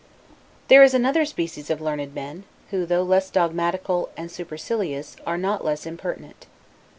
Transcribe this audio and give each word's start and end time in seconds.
There 0.67 0.81
is 0.81 0.95
another 0.95 1.25
species 1.25 1.69
of 1.69 1.79
learned 1.79 2.15
men, 2.15 2.45
who, 2.71 2.87
though 2.87 3.03
less 3.03 3.29
dogmatical 3.29 4.09
and 4.17 4.31
supercilious, 4.31 5.15
are 5.27 5.37
not 5.37 5.63
less 5.63 5.85
impertinent. 5.85 6.47